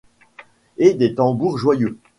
[0.79, 1.99] Et des tambours joyeux.